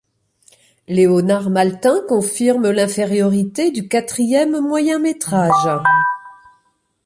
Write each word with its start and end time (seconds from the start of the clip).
Leonard 0.87 1.51
Maltin 1.51 2.01
confirme 2.09 2.71
l'infériorité 2.71 3.69
du 3.69 3.87
quatrième 3.87 4.59
moyen 4.59 4.97
métrage. 4.97 5.67